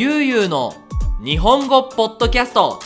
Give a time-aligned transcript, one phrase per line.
[0.00, 0.72] ゆうゆうの
[1.22, 2.80] 日本語ポッドキャスト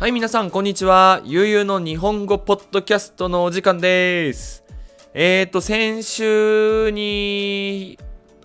[0.00, 1.20] はい、皆さん、こんにちは。
[1.24, 4.64] ゆうゆうの日本語ポッドキャストのお時間です。
[5.14, 8.00] えーと、先週に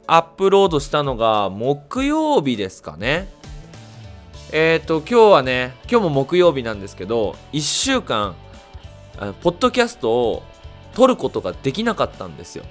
[0.05, 3.27] アップロードしたのが木曜日ですかね。
[4.51, 8.35] えーと、今日はね、今日も木曜日なんですけど、1週間、
[9.17, 10.43] あのポッドキャストを
[10.93, 12.65] 撮ることができなかったんですよ。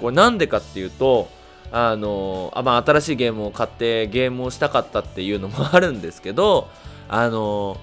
[0.00, 1.28] これなんでかっていうと、
[1.76, 6.68] あのあまあ、新しいゲームを買ってゲームをしたかったっていうのもあるんですけど、
[7.08, 7.78] あの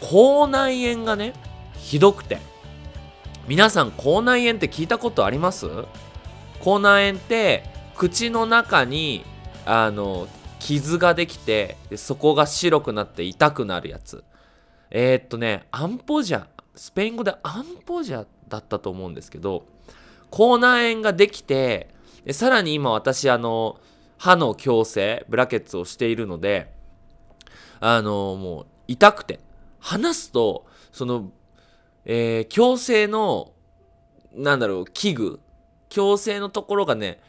[0.00, 1.34] 口内炎がね
[1.76, 2.38] ひどくて。
[3.48, 5.66] 皆さん口内炎って聞いたことあります？
[6.60, 7.64] 口内炎って
[7.96, 9.24] 口の中に
[9.66, 10.28] あの
[10.60, 14.24] 傷ができてでそこが白くなって痛くなるやつ。
[14.90, 16.44] えー、っとねアンポジャ
[16.76, 19.64] スペイン語でアンポジャだったと思うんですけど
[20.30, 21.93] 口内炎ができて
[22.24, 23.80] でさらに今私あの
[24.16, 26.72] 歯の矯正ブラケッツをしているので
[27.80, 29.40] あのもう痛くて
[29.78, 31.30] 話すとその、
[32.04, 33.52] えー、矯正の
[34.34, 35.40] なんだろう器具
[35.90, 37.20] 矯正のところがね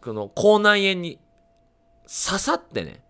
[0.00, 1.18] この口内炎に
[2.06, 3.00] 刺さってね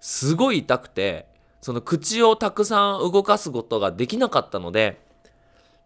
[0.00, 1.26] すごい痛くて
[1.60, 5.00] その口をたくさん動かすことができなかったので、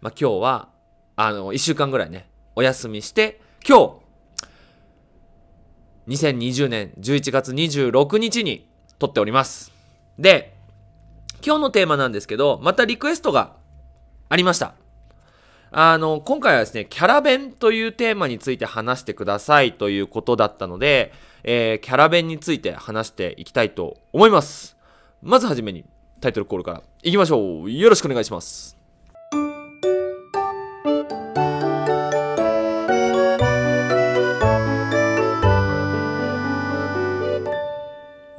[0.01, 0.69] まあ、今日は
[1.15, 4.08] あの1週間ぐらいねお休みして今日
[6.09, 9.73] 2020年11月26日に撮っております
[10.19, 10.59] で
[11.45, 13.53] 今日のテーマなんですけど、またリクエストが
[14.29, 14.75] ありました。
[15.71, 21.13] あの、今回はですね、キャラ弁というテーマについて話してくださいということだったので、
[21.45, 24.77] えー、キャラ弁について話していきたいと思います。
[25.23, 25.85] まずはじめに
[26.21, 27.71] タイトルコールからいきましょう。
[27.71, 28.78] よろしくお願いします。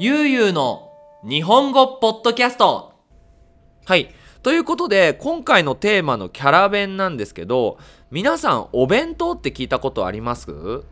[0.02, 0.94] ゆうゆうの
[1.28, 2.94] 日本語ポッドキャスト
[3.86, 4.16] はい。
[4.44, 7.78] ということで、今回のテーマのキャラ弁なんですけど、
[8.10, 10.86] 皆さんお弁当って聞いたことあります？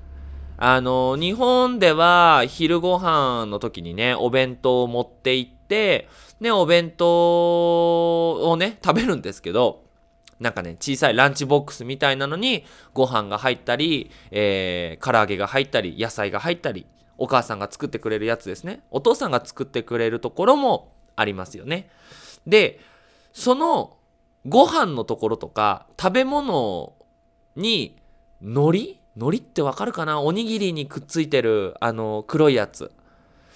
[0.57, 6.09] あの、日本では昼ご飯の時にね、お弁当を持って行って、
[6.41, 9.85] ね、お弁当をね、食べるんですけど、
[10.41, 16.85] なんかね、小さいランチボックスみたいなのに、ご飯が入ったり、えー、唐揚げが入ったり、野菜が入ったり、
[17.17, 18.83] お母さんが作ってくれるやつですね。
[18.91, 21.89] お父さんが作ってくれるところもありますよね。
[22.45, 22.79] で、
[23.33, 23.97] その
[24.45, 26.93] ご飯のところとか食べ物
[27.55, 27.97] に
[28.41, 28.99] 海苔？
[29.15, 30.21] 海苔ってわかるかな？
[30.21, 32.91] おにぎりにくっついてるあの黒いやつ。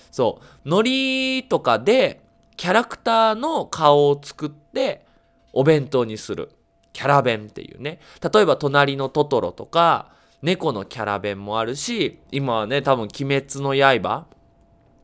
[0.09, 0.69] そう。
[0.69, 2.21] 海苔とかで
[2.57, 5.05] キャラクターの顔を作って
[5.53, 6.51] お弁当にする。
[6.93, 7.99] キャラ弁っていうね。
[8.33, 10.11] 例えば隣のトトロとか
[10.41, 14.25] 猫のキャラ弁もあるし、今はね、多分鬼滅の刃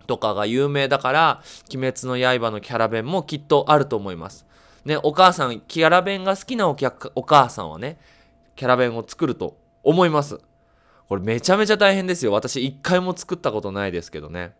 [0.07, 1.43] とかが有名だから、
[1.73, 4.45] 鬼滅の刃のキャラ弁もきっとあると思います。
[4.85, 6.77] ね、お母さん、キャラ弁が好きなお
[7.15, 7.99] お母さんはね、
[8.55, 10.39] キャラ弁を作ると思います。
[11.07, 12.31] これめちゃめちゃ大変ですよ。
[12.31, 14.53] 私一回も作ったことないですけどね。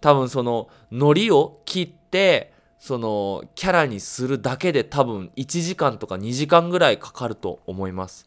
[0.00, 8.26] 多分その海苔を切って、そのキャラにするだけで多分1時間とか2時間ぐらいかかると思います。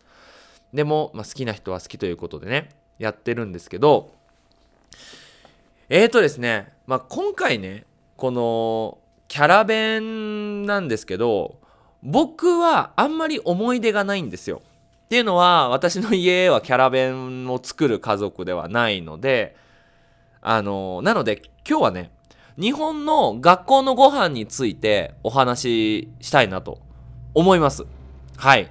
[0.74, 2.70] でも、まあ、好きな人は好きということでね、
[3.00, 4.12] やってるんですけど、
[5.90, 7.86] えーとですね、まあ、今回ね、
[8.18, 11.58] このキャラ弁なんですけど、
[12.04, 14.62] 僕はあんまり思い出がないんですよ。
[15.06, 19.56] っていうのは、私の家はキャラ弁を作る家族ではないので、
[20.42, 22.12] あの、なので今日はね、
[22.60, 26.80] 日本の学校のご飯についてお話ししたいなと
[27.34, 27.86] 思います。
[28.36, 28.70] はい。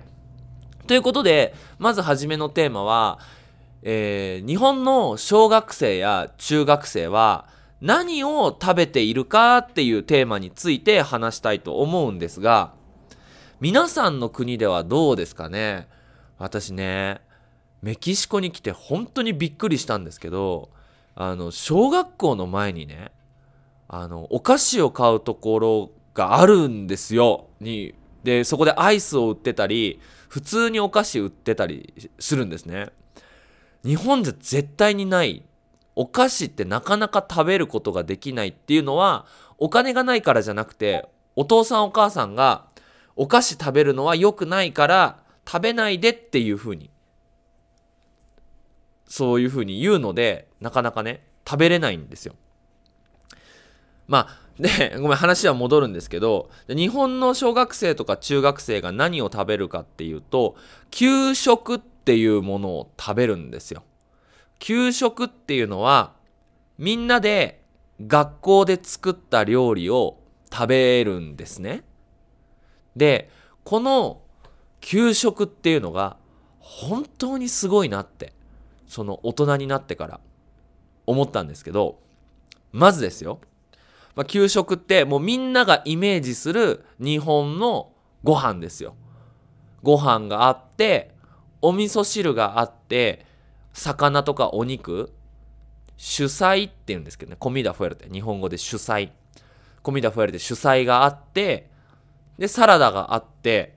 [0.87, 3.19] ということで、まず初めのテーマは、
[3.83, 7.47] えー日本の小学生や中学生は
[7.81, 12.73] 何を食べているかっていうテーマについて話したいと思うんですが、
[13.61, 15.89] 皆さんの国ではどうですかね？
[16.39, 17.21] 私ね、
[17.83, 20.71] メキシコに来て本当にびっくりしたんですけど、
[21.15, 23.13] あの、小学校の前にね、
[23.89, 27.47] あの、お菓子を買うところがあるんですよ。
[27.61, 27.95] に、
[28.25, 32.91] で、そこでアイスを売ってたり、普通にお菓子売ってたりするんですね。
[33.85, 35.45] 日本じゃ絶対にない
[35.95, 39.27] お菓子ってなかなか食べることができないっていうのは
[39.59, 42.67] お金がないからじゃなくてお父さんお母さんが
[43.15, 46.91] お菓子食べるのは良くないから食べないでっていうふうに
[49.09, 52.35] そういうふうに言うのでなかなかね食べれないんですよ。
[54.09, 60.57] まあでごめん話は戻るんですけど日本の小学生とか中学生が何を食べるかっていうと
[60.91, 63.83] 給食っていうものを食べるんですよ。
[64.59, 66.15] 給食っていうのは
[66.79, 67.63] みんなで
[68.05, 70.19] 学校で作った料理を
[70.53, 71.85] 食べるんですね。
[72.95, 73.31] で、
[73.65, 74.21] この
[74.81, 76.17] 給食っていうのが
[76.59, 78.33] 本当にすごいなって、
[78.87, 80.21] その大人になってから
[81.07, 81.99] 思ったんですけど、
[82.73, 83.41] まずですよ。
[84.17, 87.93] まあ、給食ってもうみんながイメージする日本の
[88.25, 88.97] ご飯ですよ。
[89.83, 91.15] ご飯があって、
[91.63, 93.25] お味噌汁があって、
[93.73, 95.13] 魚とかお肉、
[95.97, 99.13] 主菜って言うんですけどね、コミダフエルテ、日本語で主菜。
[99.83, 101.71] コミダフエルテ主菜があって、
[102.39, 103.77] で、サラダがあって、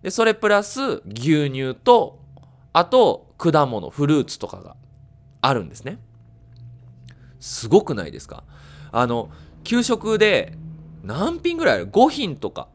[0.00, 2.20] で、それプラス牛乳と、
[2.72, 4.76] あと果物、フルーツとかが
[5.40, 5.98] あるんですね。
[7.38, 8.44] すごくないですか？
[8.90, 9.30] あの、
[9.64, 10.52] 給食で
[11.02, 12.68] 何品ぐらいある ?5 品とか。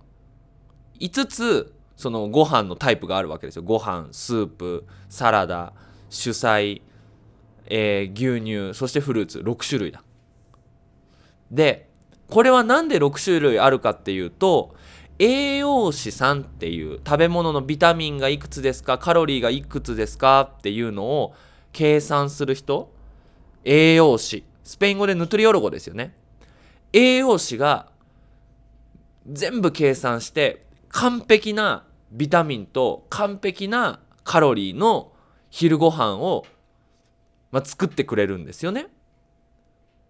[1.00, 3.64] 5つ、そのご飯のタイプがあるわけですよ。
[3.64, 5.74] ご飯、スープ、サラダ、
[6.10, 6.82] 主菜、
[7.68, 10.04] えー牛乳、そしてフルーツ、6種類だ。
[11.52, 11.90] で、
[12.30, 14.76] これはなんで6種類あるかっていうと、
[15.20, 19.00] 栄養士さんっていう食べ物のビタミンがいくつですか？
[19.00, 20.42] カロリーがいくつですか？
[20.60, 21.34] っていうのを
[21.74, 22.92] 計算する人
[23.64, 26.16] 栄養士スペイン語でヌトリオロゴですよね
[26.94, 27.90] 栄養士が
[29.28, 35.12] 全部計算して完璧なビタミンと完璧なカロリーの
[35.50, 36.46] 昼ご飯を、
[37.52, 38.88] まあ、作ってくれるんですよね。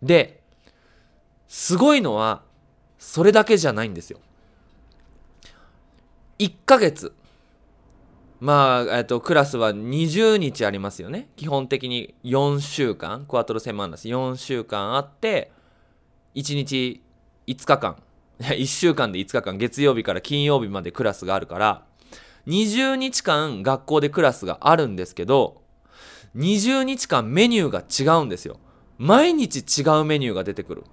[0.02, 0.42] で
[1.48, 2.44] すごいのは
[3.00, 4.20] それだけじゃないんですよ。
[6.40, 7.14] 1ヶ月。
[8.40, 11.30] まあ、えっと、クラスは20日ありますよね。
[11.36, 15.52] 基本的に4週間、クワトロセマンダス4週間あって、
[16.36, 17.04] 1日
[17.48, 18.04] 5日間、
[18.40, 21.84] 1週間で5日間、月曜日から金曜日までクラスがあるから、
[22.48, 25.62] 20日間学校でクラスがあるんですけど、
[26.36, 28.60] 20日間メニューが違うんですよ。
[28.98, 30.84] 毎日違うメニューが出てくる。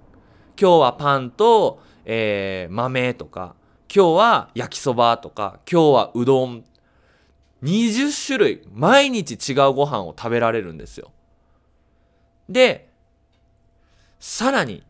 [0.59, 3.55] 今日はパンと、えー豆とか、
[3.93, 6.63] 今日は焼きそばとか、今日はうどん。
[7.63, 11.11] 20種類、毎日違うご飯を食べられるんですよ。
[12.49, 12.89] で、
[14.19, 14.83] さらに、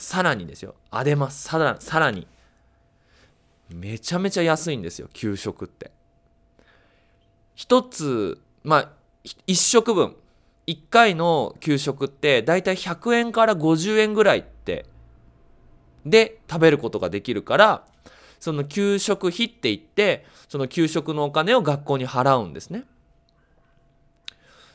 [0.00, 0.74] さらにですよ。
[0.90, 1.42] あ出ます。
[1.42, 2.26] さらさらに。
[3.68, 5.92] めちゃめちゃ安いんですよ、給食って。
[7.54, 8.88] 一つ、まあ、
[9.22, 10.16] ひ一食分、
[10.66, 14.86] 一回の給食って、だいたい100円から50円ぐらいって、
[16.06, 17.84] で食べることができるから、
[18.40, 22.84] その給食費って言って、その給食のお金を学校に払うんですね。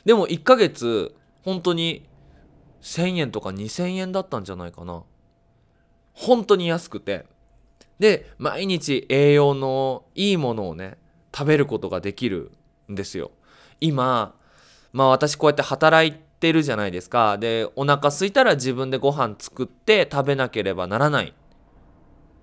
[0.06, 2.08] でも1ヶ月、本当に
[2.84, 5.04] 1000円とか2000円だったんじゃないかな。
[6.16, 7.26] 本当に安くて。
[8.00, 10.98] で、毎日栄養のいいものをね、
[11.36, 12.52] 食べることができる
[12.92, 13.32] んですよ。
[13.80, 14.36] 今、
[14.92, 17.38] まあ私こうやって働いてるじゃないですか。
[17.38, 21.34] で、お腹空いたら自分でご飯作って食べなければならない。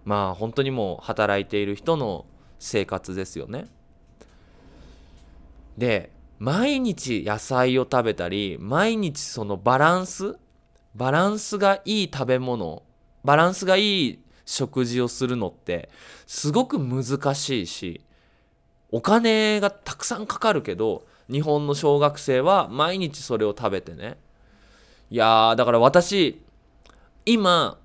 [0.04, 2.26] まあ本当にもう働いている人の
[2.58, 3.66] 生活ですよね。
[5.76, 10.36] で毎日野菜を食べたり毎日そのバランス
[10.94, 12.82] バランスがいい食べ物
[13.24, 15.88] バランスがいい食事をするのって
[16.26, 18.00] すごく難しいし
[18.90, 24.18] お金がたくさんかかるけど日本の小学生は毎日それを食べてね。
[25.10, 26.42] いやーだから私
[27.24, 27.78] 今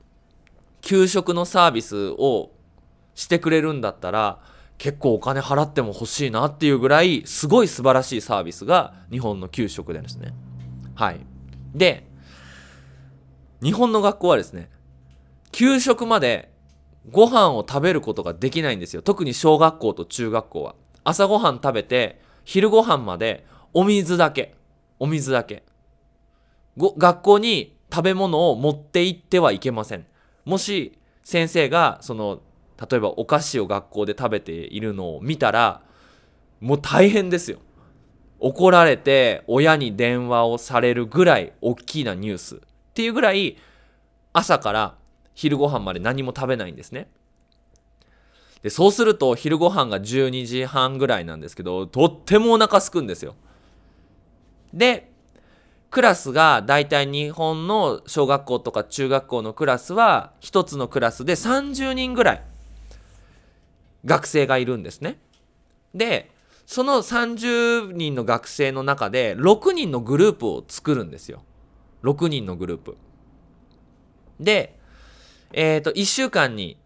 [0.82, 2.52] 給食のサービスを
[3.16, 4.40] してくれるんだったら
[4.78, 10.34] 結構お金払っても欲しいなっていうぐらいすごい素晴らしいサービスが日本の給食でですね。
[10.96, 11.20] はい。
[11.74, 12.06] で
[13.62, 14.70] 日本の学校はですね
[15.58, 16.52] 給食まで
[17.10, 19.02] ご飯を食べることができないんですよ。
[19.02, 20.76] 特に小学校と中学校は。
[21.04, 24.54] 朝ごはん食べて昼ご飯までお水だけ。
[25.00, 25.64] お水だけ。
[26.78, 30.06] ご学校に食べ物を持って行ってはいけません。
[30.46, 32.44] もし先生がその
[32.80, 35.82] 例えばお菓子を学校で食べているのを見たら
[36.60, 37.58] もう大変ですよ。
[38.38, 42.56] 怒られて親に電話をされるぐらい大きなニュース。
[42.58, 42.60] っ
[42.94, 43.58] ていうぐらい
[44.34, 44.96] 朝から
[45.38, 47.10] 昼ご飯まで何も食べないんですね
[48.64, 53.36] でそうすると昼ご飯が12時半ぐらいなんですけどとってもお腹すくんですよ
[54.74, 55.12] で
[55.92, 62.44] クラスがだいたい日本の小学校とか中学校のクラスは一つのクラスで30人ぐらい
[64.06, 65.20] 学生がいるんですね。
[65.94, 66.32] で
[66.66, 71.44] その30人の学生の中で6人のグループを作るんですよ。
[72.04, 72.98] 6人のグループ。
[74.40, 74.77] で、
[75.54, 76.78] えっ、と1週間に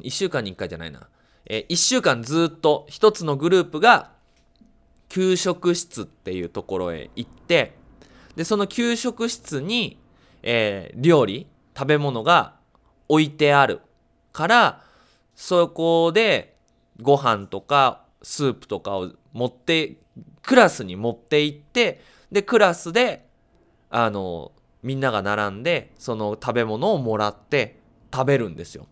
[0.00, 1.08] 1週間に1回じゃないな、
[1.46, 4.10] え1週間ずっと1つのグループが
[5.08, 7.74] 給食室っていうところへ行って
[8.36, 9.98] でその給食室に、
[10.42, 11.46] えー料理
[11.76, 12.54] 食べ物が
[13.08, 13.80] 置いてある
[14.32, 14.82] から
[15.34, 16.56] そこで
[17.02, 19.96] ご飯とかスープとかを持って
[20.42, 22.00] クラスに持って行って
[22.32, 23.26] でクラスで
[23.90, 27.78] あのみんなが並んでその食べ物をもらって
[28.16, 28.86] 食べるんですよ。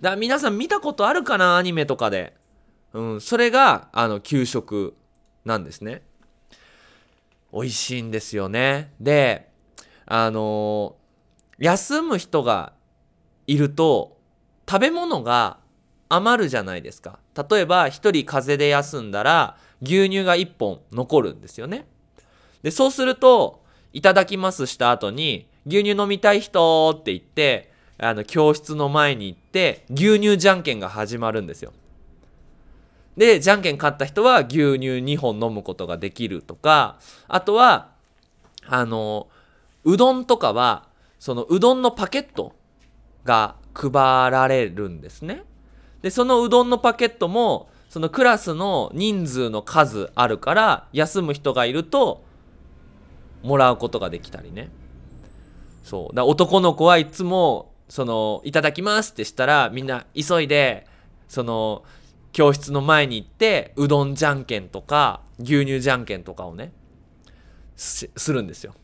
[0.00, 2.34] だから皆さん見たことあるかなアニメとかで、
[2.92, 4.96] うん、それがあの給食
[5.44, 6.02] なんですね。
[7.52, 8.92] 美味しいんですよね。
[9.00, 9.48] で
[10.06, 10.96] あの
[11.58, 12.72] 休む人が
[13.46, 14.18] いると
[14.68, 15.58] 食べ物が
[16.08, 17.20] 余るじゃないですか。
[17.48, 21.86] 例えば1人風邪で休んだら牛乳が1本残るんですよね。
[22.62, 23.62] でそうすると
[23.92, 27.67] 「いただきます」した後に「牛乳飲みたい人」って言って
[27.98, 31.72] あの教室の前に行って牛乳じゃんけんが始まるんですよ。
[33.16, 37.90] でじゃんけん勝った人は牛乳2本飲むことができるとかあとは
[38.66, 39.28] あの
[39.82, 40.86] うどんとかは
[41.18, 42.54] そのうどんのパケット
[43.24, 43.90] が配
[44.30, 45.42] られるんですね。
[46.02, 52.22] でそのうどんのパケットもそのクラスの人数の数あるから休む人がいると
[53.42, 54.70] もらうことができたりね。
[55.82, 56.14] そう。
[56.14, 60.86] だ男の子はいつもその「いただきます」ってしたらみんな急いで
[61.26, 61.84] その
[62.32, 66.72] 教室の前に行ってうどんじゃんけんとか牛乳じゃんけんとかをね
[67.76, 68.74] するんですよ。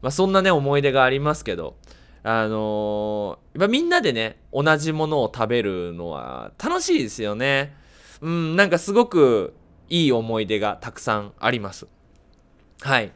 [0.00, 1.76] まあ、そんなね思い出がありますけど
[2.24, 7.76] あのー、みんなでね同じものを食べるのは楽しいですよね。
[8.20, 9.54] うんなんかすごく
[9.88, 11.86] いい思い出がたくさんあります。
[12.80, 13.12] はい。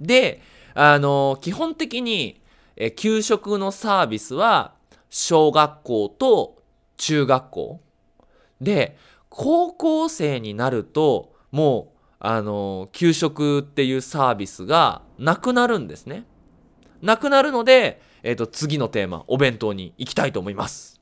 [0.00, 0.42] で
[0.74, 2.40] あのー、基本的に
[2.76, 4.74] え給食のサービスは
[5.08, 6.62] 小学校と
[6.98, 7.80] 中学校
[8.60, 8.96] で
[9.28, 16.24] 高校生になるともうあの給食っていうサービスがなくなるんですね。
[17.02, 21.00] なくなるので、えーと、次のテーマお弁当に行きたいと思います。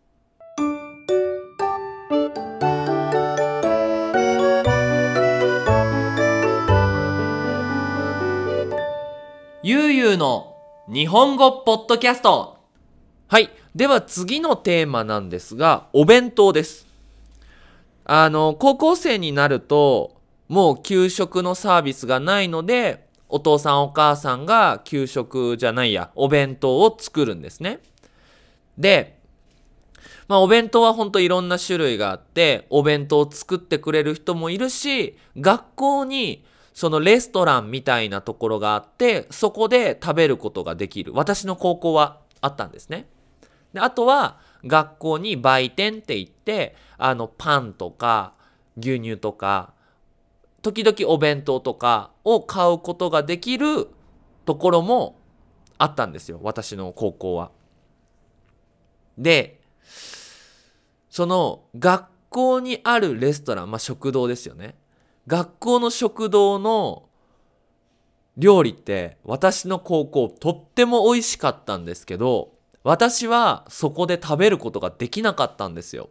[9.63, 10.54] ゆうゆうの
[10.87, 12.59] 日本語ポッドキャスト。
[13.29, 13.49] はい。
[13.75, 16.87] では次のテーマなんですがお弁当です。
[18.05, 27.81] あの高校生になるともう給食のサービスがないのでお父さんお母さんが給食じゃないやお弁当を作るんですね。
[28.77, 29.19] で
[30.29, 41.13] まあお弁当はほんといろんな種類があってお弁当を作ってくれる人もいるし学校にそのレストランみたいなところがあってそこで食べることができる。
[41.15, 43.09] 私の高校はあったんですね。
[43.73, 48.35] であとは学校に売店って言ってあのパンとか
[48.77, 49.73] 牛乳とか
[50.63, 53.89] 時々お弁当とかを買うことができる
[54.45, 55.21] ところも
[55.79, 56.41] あったんですよ。
[56.43, 57.53] 私の高校は。
[59.17, 59.61] で
[61.09, 64.75] その学校にあるレストランまあ食堂ですよね。
[65.27, 67.09] 学校の食堂の
[68.37, 72.53] 料理って私の高校とっても美味しかったんですけど
[72.83, 76.11] 私はそこで食べることができなかったんですよ。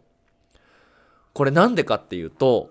[1.32, 2.70] これなんでかっていうと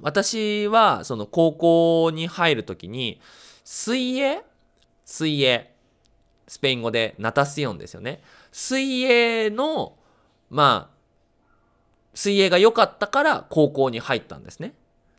[0.00, 3.20] 私はその高校に入る時に
[3.64, 4.42] 水泳？
[5.04, 5.70] 水泳
[6.46, 8.22] スペイン語でナタシオンですよね。
[8.52, 9.96] 水泳の
[10.48, 10.96] まあ
[12.14, 14.74] 水泳が良かったから高校に入ったんですね。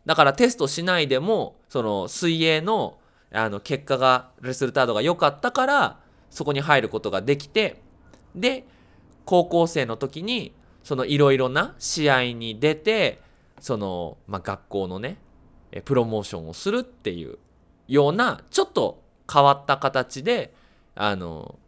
[0.06, 2.98] だからテストしないでもその水泳の
[3.34, 7.80] あの結果がレスルタードが良かったからそこに入ることができて
[8.34, 8.66] で
[9.24, 13.20] 高校生の時にそのいろいろな試合に出て
[13.58, 15.16] その、まあ、学校のね
[15.84, 17.38] プロモーションをするっていう
[17.88, 20.52] ようなちょっと変わった形で
[20.94, 21.58] あの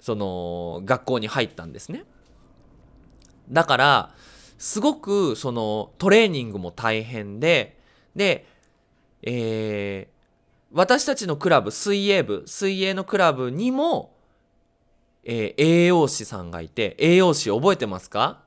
[0.00, 2.04] その学校に入ったんですね。
[3.50, 4.14] だから
[4.58, 7.78] すごくそのトレーニングも大変で
[8.16, 8.44] で、
[9.22, 10.14] えー、
[10.72, 14.16] 私たちのクラブ水泳部水泳のクラブにも、
[15.22, 18.42] えー、栄養士さんがいて栄養士覚えてますか？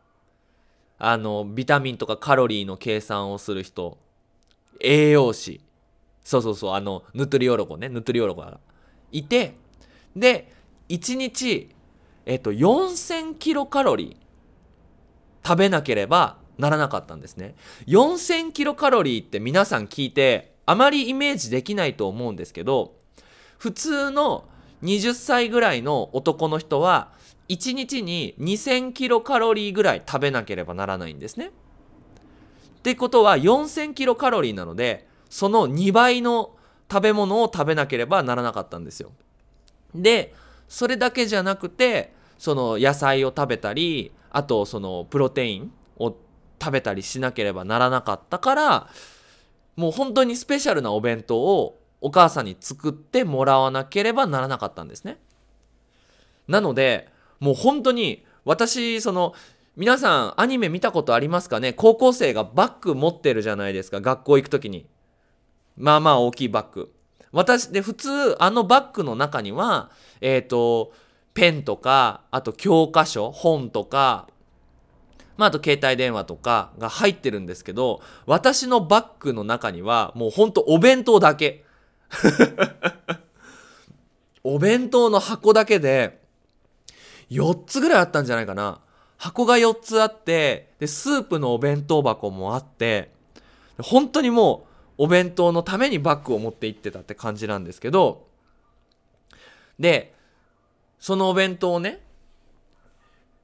[1.00, 3.98] あのビタミンとかカロリーの計算をする人。
[4.80, 5.62] 栄養士。
[6.24, 6.74] そうそうそう。
[6.74, 7.90] あのヌトリオロコね。
[7.90, 8.60] ヌトリオロコが
[9.12, 9.56] いて
[10.16, 10.52] で
[10.90, 11.74] 1日
[12.26, 14.21] えっと4000キロカロリー。
[15.44, 17.56] 食べなければならなかったんですね
[17.88, 22.94] 4000キロカロリーって皆さん聞いてあまりイメージできないと思うんですけど
[23.58, 24.46] 普通の
[24.84, 27.12] 20歳ぐらいの男の人は
[27.50, 31.48] 1日に2000キロカロリーぐらい食べなければならないんですね。
[31.48, 36.56] ってことは4000キロカロリーなのでその2倍の
[36.90, 39.12] 食べ物を食べなければならなかったんですよ。
[39.94, 40.34] で
[40.68, 46.16] それだけじゃなくてその野菜を食べたりあとそのプロテインを
[46.62, 48.90] 食べたりしなければならなかったから
[49.76, 55.20] もう本当にスペシャルなお弁当をお母さんに作ってもらわなければならなかったんですね。
[56.48, 57.10] なので
[57.40, 59.34] もう本当に私その
[59.76, 61.74] 皆さんアニメ見たことありますかね？
[61.74, 64.88] 高校生がバッグ持ってるじゃないですか学校行く時に。
[65.78, 66.92] まあまあ大きいバッグ。
[67.32, 70.92] 私で普通あのバッグの中にはえっ、ー、と
[71.34, 74.28] ペンとかあと教科書本とか
[75.38, 81.64] まあ、あと携帯電話とかが入ってるんですけど私のバッグの中にはもうほんとお弁当だけ。
[84.44, 86.22] お弁当の箱だけで
[87.32, 88.82] 4つぐらいあったんじゃないかな。
[89.18, 93.12] 箱が4つあってでスープのお弁当箱もあって
[93.80, 98.28] 本当にもうお弁当のためにバッグを持って行ってたって感じなんですけど
[99.80, 100.14] で
[101.02, 102.00] そのお弁当をね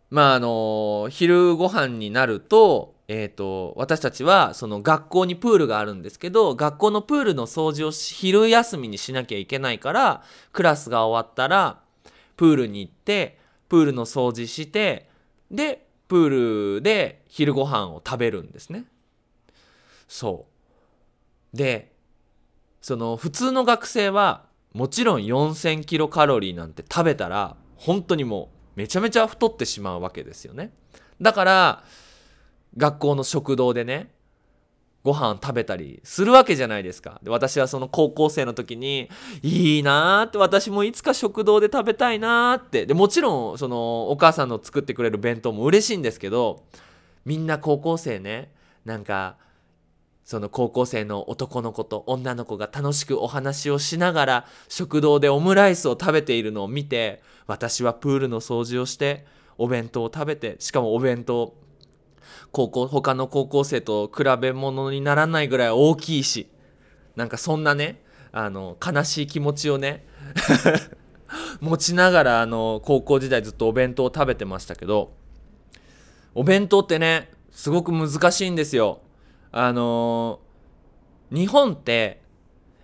[0.09, 10.23] まああの昼ご飯になると,、えーと、私たちはその学校にプールがあるんですけど学校のプールの掃除を昼休みにしなきゃいけないから
[10.53, 11.81] クラスが終わったら
[12.37, 13.37] プールに行って
[13.67, 15.09] プールの掃除して
[15.51, 18.85] でプールで昼ご飯を食べるんですね。
[20.07, 20.45] そ
[21.53, 21.91] うで
[22.81, 24.46] その普通の学生は
[24.77, 30.71] もちろん4000キロカロリーなんて食べたら本当にもうめちゃめちゃ太ってしまうわけですよね。
[31.19, 31.83] だから
[32.77, 34.11] 学校の食堂でね
[35.03, 37.19] ご飯食べたりするわけじゃないですか。
[37.23, 39.09] で私はその高校生の時に
[39.41, 42.85] いいなーって私もいつか食堂で食べたいなーって。
[42.85, 46.65] でもちろんそのお母さんの作ってくれる弁当も嬉しいんですけど
[47.25, 48.51] みんな高校生ね
[48.85, 49.37] なんか
[50.27, 59.25] その高校生の男の子と女の子が楽しくお話をしながら食堂でオムライスを食べているのを見て私はプールの掃除をして
[59.57, 61.55] お弁当を食べてしかもお弁当
[62.51, 66.49] 高校他の高校生と比べ物にならないぐらい大きいし
[67.15, 70.05] なんかそんなねあの悲しい気持ちをね
[71.61, 75.13] 持ちながらあの高校時代ずっとお弁当を食べてましたけど
[76.35, 78.99] お弁当ってねすごく難しいんですよ。
[79.51, 82.21] あのー、日本って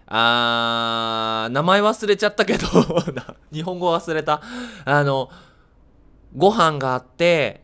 [0.07, 2.67] あー名前忘れちゃったけど
[3.51, 4.41] 日本語忘れた。
[4.85, 5.29] あの
[6.35, 7.63] ご飯があって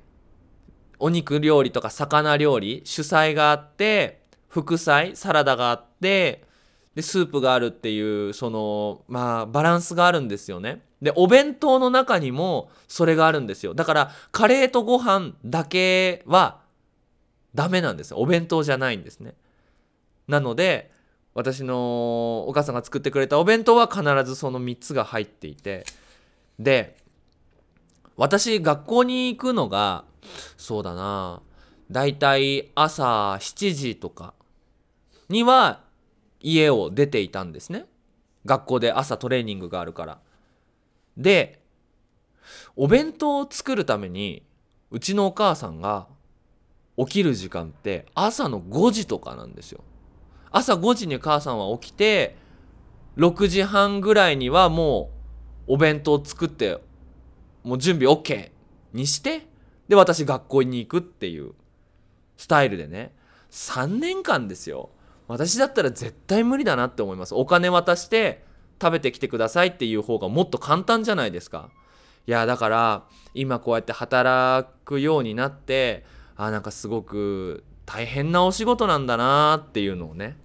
[1.00, 6.44] お肉料理とか魚料理主菜があって副菜サラダがあって
[6.96, 10.82] でスープがあるっていうそのまあバランスがあるんですよね。
[11.02, 13.74] でお弁当の中にもそれがあるんですよ。
[13.74, 16.60] だからカレーとご飯だけは
[17.56, 19.36] ダメなんですお弁当じゃないんですね。
[20.28, 20.92] なので
[21.34, 25.86] 私のお母さんが作ってくれたお弁当は必ずその3つが入っていて。
[26.60, 26.98] で
[28.18, 30.04] 私学校に行くのが
[30.58, 31.42] そうだな
[31.90, 34.34] だいたい朝7時とか
[35.30, 35.84] には
[36.42, 37.86] 家を出ていたんですね。
[38.46, 40.20] 学校で朝トレーニングがあるから。
[41.18, 41.62] で
[42.76, 44.44] お弁当を作るために
[44.92, 46.08] うちのお母さんが
[47.00, 49.84] 起きる時間って朝の5時とかなんですよ。
[50.52, 52.36] 朝5時に母さんは起きて
[53.18, 55.12] 6時半ぐらいにはも
[55.68, 56.80] うお弁当作って
[57.64, 58.52] もう準備 OK
[58.94, 59.48] にして
[59.88, 61.54] で私学校に行くっていう
[62.38, 63.14] スタイルでね。
[63.52, 64.90] 3年間ですよ。
[65.28, 67.36] 私だったら絶対無理だなって思います。
[67.36, 68.44] お金渡して
[68.82, 71.70] 食べてきてくださいっていう方がもっと簡単じゃないですか。
[72.28, 76.06] いやだから今こうやって働くようになって
[76.42, 80.38] あなんかすごく大変なお仕事なんだなっていうのをね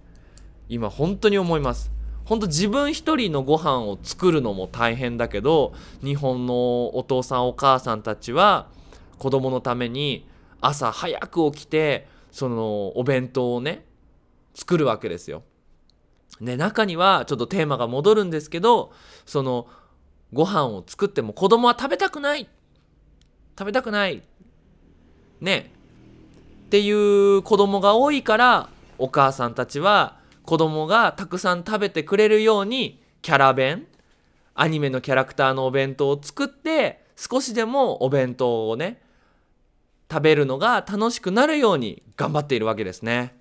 [0.67, 1.89] 今本当に思います。
[2.25, 8.67] 本当自分一人のご飯を作るのも大変だけど日本のお父さんお母さんたちは
[9.19, 10.27] 子供のために
[10.59, 13.85] 朝早く起きてそのお弁当をね
[14.53, 15.43] 作るわけですよ。
[16.41, 18.91] で中にはちょっとテーマが戻るんですけど
[19.25, 19.67] その
[20.33, 22.49] ご飯を作っても子供は食べたくない。
[23.57, 24.23] 食べたくない。
[25.39, 25.71] ね。
[26.75, 33.87] っていう子供が多いからお母さんたちは子供がたくさん食べてくれるようにキャラ弁
[34.55, 39.01] アニメのキャラクターのお弁当を作って少しでもお弁当をね
[40.11, 43.37] 食べるのが楽しくなるように頑張っているわけですね。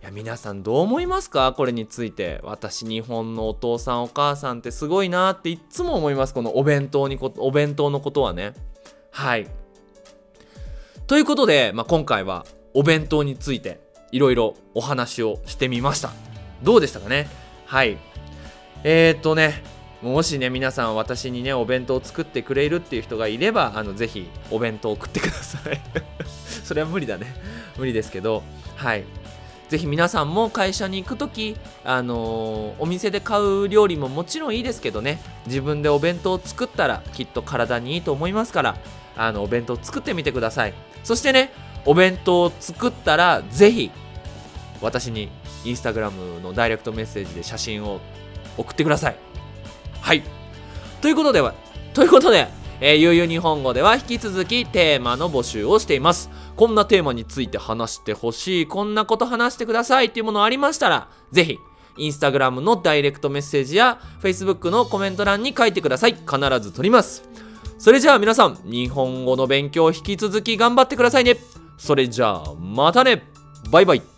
[0.00, 1.52] いや皆さんどう思いますか？
[1.52, 2.40] これについて。
[2.42, 8.54] 私日本のお父さんお母さんってすごいなっていっつも思いますこのお弁当にお弁当のことはね。
[9.10, 9.46] はい。
[11.08, 13.80] ということで、まあ、今回はお弁当について
[14.10, 16.10] いろいろお話をしてみました。
[16.62, 17.28] どうでしたかね？
[17.66, 17.98] はい。
[18.84, 19.62] えー、っとね
[20.02, 25.80] もしね皆さん私にねお弁当を作ってくれるっていう人がいればあのぜひお弁当を送ってください。
[26.64, 27.34] それは無理だね。
[27.76, 28.42] 無理ですけど。
[28.76, 29.04] はい。
[29.68, 35.20] ぜひ皆さんも会社に行く時あのーお店で買う料理ももちろんいいですけどね。
[35.46, 38.76] 自分でお弁当を作ったらきっと体にいいと思いますから
[39.16, 40.74] あのお弁当作ってみてください。
[41.04, 41.52] そしてね
[41.84, 43.90] お弁当を作ったらぜひ
[44.80, 45.28] 私に
[45.64, 48.00] インスタグラムのダイレクトメッセージで写真を
[48.56, 49.16] 送ってください。
[50.00, 50.22] はい。
[51.00, 51.54] ということでは
[51.94, 52.48] ということで、
[52.80, 56.30] えー、ゆうゆう日本語では引き続きテーマの募集をしています。
[56.56, 58.66] こんなテーマについて話してほしい。
[58.66, 61.58] こんなこと話してくださいっていうものありましたらぜひ
[61.96, 66.14] インスタグラムのダイレクトメッセージや Facebook のコメント欄に書いてください。
[66.14, 67.24] 必ず取ります。
[67.78, 71.36] それじゃあ皆さん日本語の勉強引き続き頑張ってくださいね。
[71.76, 73.30] それじゃあまたね。
[73.70, 74.11] バイバイ。